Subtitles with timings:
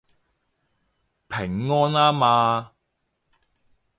[1.29, 2.71] 平安吖嘛